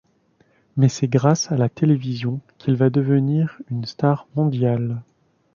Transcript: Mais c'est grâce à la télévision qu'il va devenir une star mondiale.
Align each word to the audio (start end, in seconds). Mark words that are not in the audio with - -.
Mais 0.77 0.89
c'est 0.89 1.07
grâce 1.07 1.51
à 1.51 1.57
la 1.57 1.69
télévision 1.69 2.41
qu'il 2.57 2.73
va 2.73 2.89
devenir 2.89 3.59
une 3.69 3.85
star 3.85 4.25
mondiale. 4.35 5.03